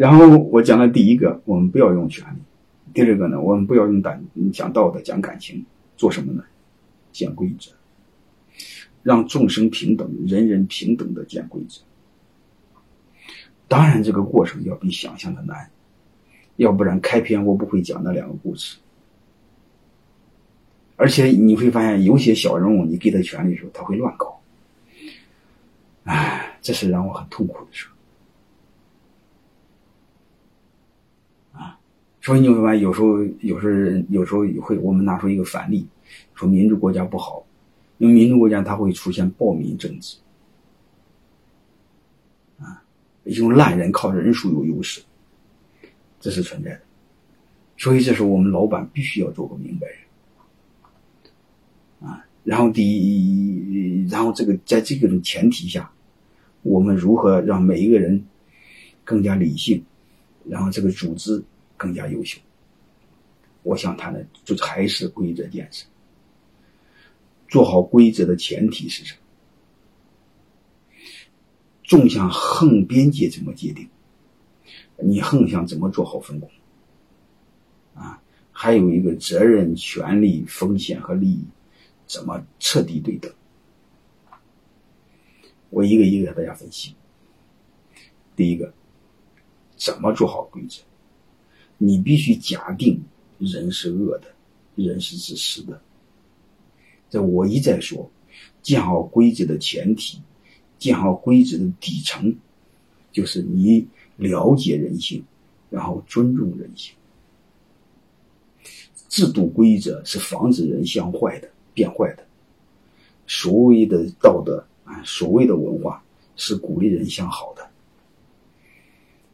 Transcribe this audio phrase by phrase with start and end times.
[0.00, 2.38] 然后我讲了第一个，我们不要用权力；
[2.94, 5.62] 第二个呢，我们不要用胆讲道德、讲感情，
[5.94, 6.42] 做什么呢？
[7.12, 7.70] 讲规则，
[9.02, 11.82] 让众生平等，人人平等的讲规则。
[13.68, 15.70] 当然，这个过程要比想象的难，
[16.56, 18.78] 要不然开篇我不会讲那两个故事。
[20.96, 24.40] 而且你会发现，有些小人物，你给他权力的时候，他会乱搞。
[26.04, 27.86] 唉，这是让我很痛苦的事
[32.22, 35.86] 所以你会发现，有时候，有时候，有时候会，我们拿出一个反例，
[36.34, 37.46] 说民主国家不好，
[37.98, 40.18] 因为民主国家它会出现暴民政治，
[42.58, 42.82] 啊，
[43.24, 45.02] 用烂人靠人数有优势，
[46.20, 46.80] 这是存在的。
[47.78, 49.96] 所以，这时候我们老板必须要做个明白人。
[52.10, 55.90] 啊，然后第一，然后这个在这个前提下，
[56.62, 58.22] 我们如何让每一个人
[59.04, 59.82] 更加理性，
[60.44, 61.42] 然后这个组织
[61.80, 62.38] 更加优秀？
[63.62, 65.86] 我想谈的就还是规则建设。
[67.48, 69.20] 做好规则的前提是什么？
[71.82, 73.88] 纵向横边界怎么界定？
[74.96, 76.50] 你横向怎么做好分工？
[77.94, 81.46] 啊，还有一个责任、权利、风险和利益。
[82.06, 83.32] 怎么彻底对等？
[85.68, 86.96] 我一个一个给大家分析。
[88.34, 88.74] 第一个，
[89.76, 90.82] 怎么做好规则？
[91.82, 93.02] 你必须假定
[93.38, 94.28] 人是恶的，
[94.74, 95.80] 人是自私的。
[97.08, 98.10] 这我一再说，
[98.60, 100.20] 建好规则的前提，
[100.78, 102.36] 建好规则的底层，
[103.10, 105.24] 就是你了解人性，
[105.70, 106.94] 然后尊重人性。
[109.08, 111.48] 制度规则是防止人向坏的。
[111.72, 112.26] 变坏的，
[113.28, 117.69] 所谓的道德啊，所谓的文化是鼓励人向好的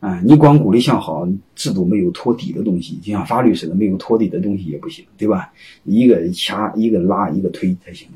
[0.00, 0.20] 啊。
[0.24, 5.52] 你光鼓励向好，制度没有托底的东西，就像法律似的，没有托底的东西也不行，对吧？
[5.84, 8.08] 一个掐，一个拉，一个推才行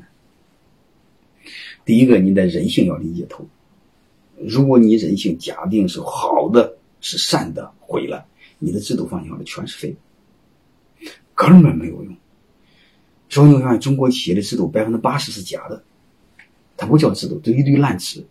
[1.85, 3.45] 第一个，你的人性要理解透。
[4.37, 8.25] 如果你人性假定是好的，是善的，毁了，
[8.59, 9.95] 你的制度方向的全是废，
[11.35, 12.15] 根本没有用。
[13.29, 15.83] 所以你看，中国企业的制度百分之八十是假的，
[16.77, 18.25] 它不叫制度，都一堆烂词。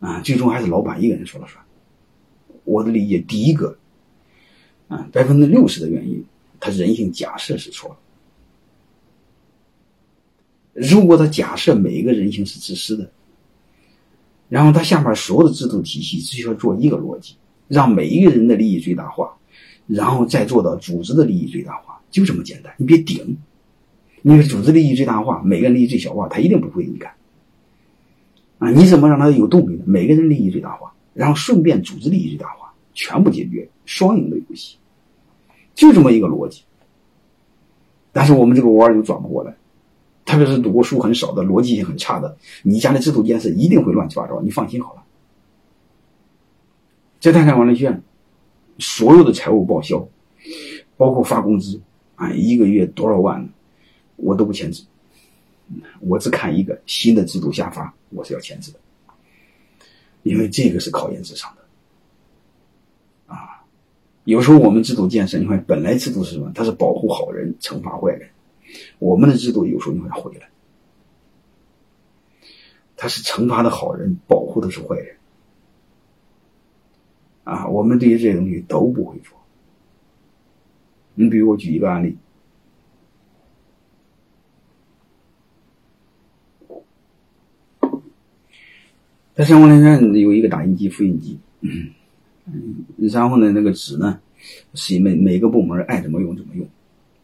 [0.00, 1.64] 啊，最终还是老板一个人说了算。
[2.66, 3.74] 我的理解，第一个，
[4.88, 6.22] 啊，百分之六十的原因，
[6.60, 7.96] 他人性假设是错了。
[10.74, 13.10] 如果他假设每一个人性是自私的，
[14.50, 17.36] 然后他下面所有的制度体系只需要做一个逻辑，
[17.68, 19.34] 让每一个人的利益最大化，
[19.86, 22.74] 然后再做到组织的利益最大化，就这么简单。
[22.76, 23.38] 你别顶。
[24.22, 27.14] 因为组织利益最大化，每个人利益最小化，他一定不会你干。
[28.58, 29.84] 啊，你怎么让他有动力呢？
[29.86, 34.76] 每个人利益最大化，然后顺便组织利益最大化，全部解决，双赢的游戏，
[35.74, 36.62] 就这么一个逻辑。
[38.12, 39.56] 但是我们这个弯儿又转不过来，
[40.24, 44.40] 特别是读过书很少的、逻辑性很差的，你家的制度建设一定会乱七八糟。
[44.42, 45.02] 你放心好了，
[47.18, 48.02] 在泰山管理院，
[48.78, 50.06] 所有的财务报销，
[50.96, 51.80] 包括发工资，
[52.14, 53.48] 啊，一个月多少万？
[54.16, 54.82] 我都不签字，
[56.00, 58.78] 我只看一个新的制度下发，我是要签字的，
[60.26, 63.62] 因为这个是考验智商的，啊，
[64.24, 66.50] 有时候我们制度建设，你看本来制度是什么？
[66.52, 68.28] 它是保护好人，惩罚坏人，
[68.98, 70.46] 我们的制度有时候你会毁了，
[72.96, 75.16] 它是惩罚的好人，保护的是坏人，
[77.44, 79.38] 啊，我们对于这些东西都不会做。
[81.14, 82.18] 你比如我举一个案例。
[89.36, 91.90] 在相关连线有一个打印机、复印机，嗯，
[92.96, 94.18] 然后呢，那个纸呢，
[94.72, 96.66] 是每每个部门爱怎么用怎么用，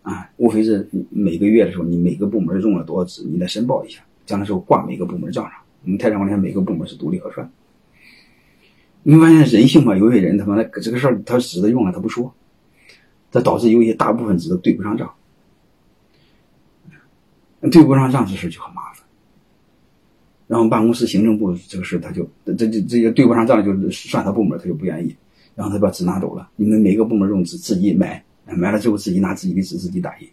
[0.02, 5.54] 啊，无非是每个月的时候，你每个部门用了多少纸，你再申报一下，将来时候挂每个部门账上。
[5.84, 7.50] 我们泰山光连每个部门是独立核算。
[9.04, 9.96] 你发现人性嘛？
[9.96, 12.34] 有些人他妈的这个事儿，他纸的用了他不说，
[13.30, 15.10] 这导致有些大部分纸都对不上账，
[17.62, 19.01] 对不上账这事就很麻烦。
[20.52, 25.16] 然后办公室行政部这个事，他就这这这些对不上账，就算他部门，他就不愿意。
[25.54, 30.28] 然后他把纸拿走了，你们每个部门用纸自己买，买了之后自己拿自己的纸自己打印。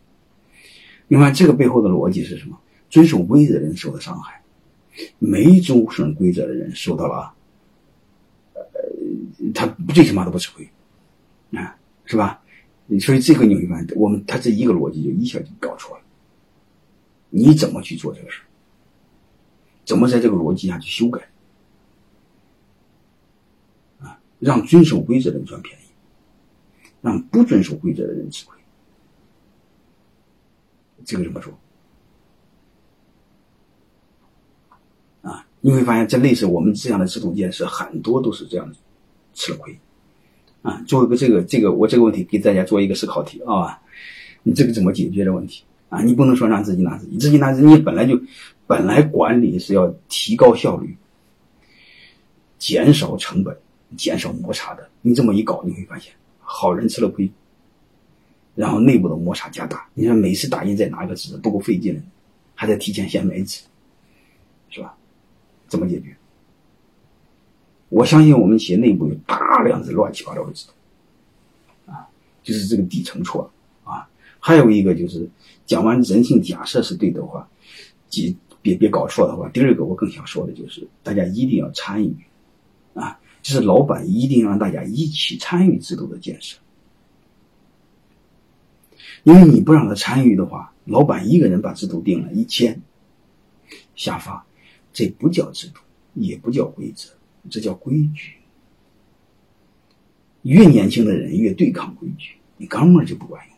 [1.08, 2.60] 另外，这个背后的逻辑是什么？
[2.90, 4.42] 遵守规则的人受到伤害，
[5.20, 7.34] 没遵守规则的人受到了，
[8.56, 8.62] 呃，
[9.56, 10.68] 他最起码都不吃亏，
[11.58, 12.42] 啊，是吧？
[13.00, 16.04] 所以这个你会发现，我们他这一个逻辑就一下就搞错了。
[17.30, 18.42] 你怎么去做这个事
[19.90, 21.20] 怎么在这个逻辑下去修改？
[24.00, 25.86] 啊，让遵守规则的人赚便宜，
[27.02, 28.56] 让不遵守规则的人吃亏。
[31.04, 31.52] 这个怎么说？
[35.24, 38.72] 啊，你会发现，这类似我们这样的制度建设，很多都是这样
[39.34, 39.80] 吃了亏。
[40.62, 43.82] 啊，做一个这个这个，我这个问题给大家做一个思考题啊，
[44.44, 46.02] 你这个怎么解决的问题啊？
[46.02, 48.22] 你不能说让自己拿自己，自己拿自己，本来就
[48.68, 50.96] 本来管理是要提高效率、
[52.58, 53.58] 减少成本、
[53.98, 54.90] 减少摩擦的。
[55.02, 57.32] 你这么一搞，你会发现好人吃了亏，
[58.56, 59.90] 然后内部的摩擦加大。
[59.94, 62.02] 你看每次打印再拿一个纸不够费劲了，
[62.56, 63.62] 还得提前先买纸，
[64.70, 64.96] 是吧？
[65.68, 66.16] 怎么解决？
[67.90, 72.06] 我相信我们企业内部有大量的乱七八糟的制度，啊，
[72.44, 73.52] 就是这个底层错了。
[74.40, 75.30] 还有一个就是
[75.66, 77.50] 讲完人性假设是对的话，
[78.08, 79.50] 几别别搞错的话。
[79.50, 82.16] 第二个我更想说的就是大家一定要参与，
[82.94, 86.58] 啊，就是老板一定让大家一起参与制度的建设，
[89.24, 92.82] 因为你不让他参与的话，老板一个人把制度定了一签
[93.96, 94.46] 下发，
[94.94, 95.82] 这不叫制度，
[96.14, 97.10] 也不叫规则。
[97.50, 98.34] 这叫规矩。
[100.44, 103.49] 越年轻的人越对抗规矩，你钢模就不管用。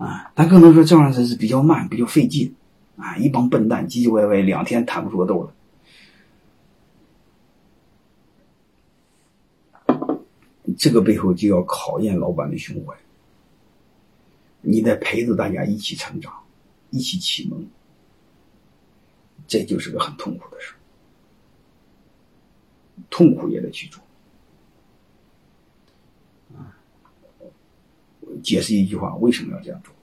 [0.00, 2.54] 啊，他可能说这样子是比较慢，比较费劲，
[2.96, 5.52] 啊，一帮笨蛋唧唧歪歪，两天谈不出个豆来。
[10.78, 12.96] 这个背后就要考验老板的胸怀，
[14.62, 16.32] 你得陪着大家一起成长，
[16.88, 17.62] 一起启蒙，
[19.46, 20.72] 这就是个很痛苦的事
[23.10, 24.02] 痛苦也得去做，
[26.56, 26.72] 啊！
[28.42, 29.94] 解释一句话，为什么要这样做？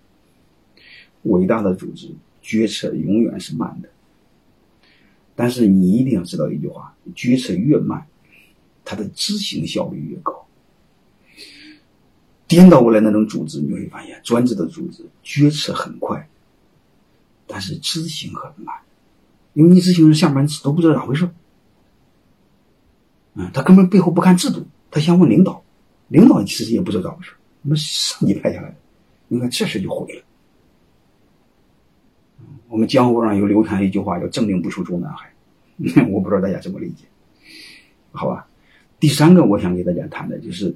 [1.24, 3.90] 伟大的组织决策永远是慢的，
[5.36, 8.08] 但是你一定要知道一句话：决策越慢，
[8.86, 10.46] 它的执行效率越高。
[12.48, 16.30] 颠倒过来那种组织，你会发现，专制的组织决策很快，
[17.46, 18.74] 但是执行很慢，
[19.54, 21.30] 因为你执行人下班都不知道咋回事。
[23.34, 25.62] 嗯，他根本背后不看制度，他先问领导，
[26.08, 27.32] 领导其实也不知道咋回事，
[27.62, 28.76] 那么上级派下来的，
[29.28, 30.24] 你看这事就毁了。
[32.68, 35.32] 我们江湖上有流传一句话叫“政令不出中南海”，
[36.12, 37.06] 我不知道大家怎么理解，
[38.12, 38.48] 好吧？
[39.00, 40.76] 第三个我想给大家谈的就是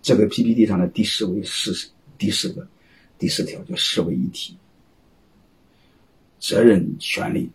[0.00, 1.72] 这个 PPT 上的第四位四
[2.18, 2.66] 第四个
[3.18, 4.56] 第四条叫“四位一体”，
[6.40, 7.50] 责任、权利、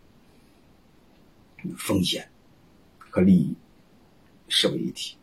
[1.77, 2.27] 风险
[2.97, 3.56] 和利益。
[4.50, 5.18] 视为一体，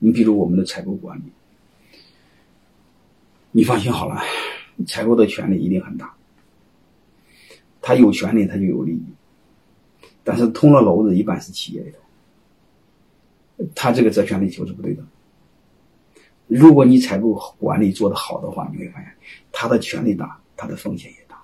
[0.00, 1.22] 你比如我们的采购管理，
[3.50, 4.20] 你放心好了，
[4.86, 6.14] 采购的权利一定很大，
[7.80, 9.02] 他有权利他就有利益，
[10.22, 15.02] 但是通了娄子一般是企业里头，他这个责权利就是不对的。
[16.46, 19.12] 如果你采购管理做得好的话，你会发现
[19.52, 21.38] 他的权利大，他的风险也大。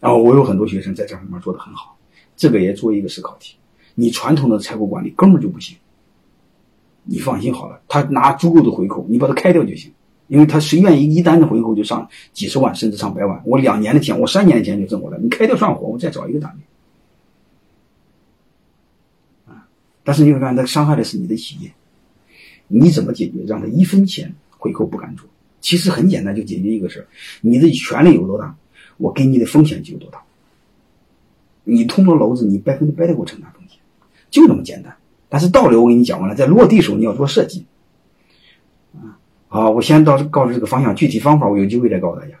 [0.00, 1.96] 然后我有很多学生在这方面做得很好，
[2.36, 3.56] 这个也做一个思考题。
[3.94, 5.76] 你传统的采购管理根本就不行，
[7.04, 9.92] 你放心好了，他拿足够的回扣，你把它开掉就行，
[10.28, 16.50] 因为他谁愿意一单的回扣就上几十万甚至上百万，我两年的钱，我三年的钱就挣过来，你开掉算活，我再找一个单
[19.46, 19.52] 位。
[19.52, 19.68] 啊，
[20.02, 21.72] 但是你会发现，他伤害的是你的企业，
[22.68, 23.44] 你怎么解决？
[23.46, 25.28] 让他一分钱回扣不敢做？
[25.60, 27.06] 其实很简单，就解决一个事：
[27.40, 28.56] 你的权利有多大，
[28.98, 30.22] 我给你的风险就有多大。
[31.64, 33.78] 你通了篓子，你百分之百得给我承担风险。
[34.30, 34.96] 就这么简单，
[35.28, 37.64] 但是道理我给你讲完了，在落地时候你要做设计，
[39.56, 42.34] 啊，我先到告诉这个方向，具体方法我有机会再告诉大家。